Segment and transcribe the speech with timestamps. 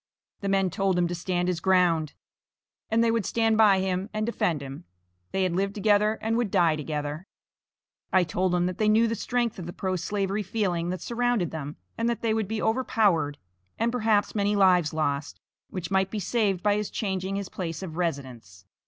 [0.39, 2.13] The men told him to stand his ground,
[2.89, 4.85] and they would stand by him and defend him,
[5.31, 7.27] they had lived together, and would die together.
[8.11, 11.51] I told them that they knew the strength of the pro slavery feeling that surrounded
[11.51, 13.37] them, and that they would be overpowered,
[13.77, 17.95] and perhaps many lives lost, which might be saved by his changing his place of
[17.95, 18.65] residence.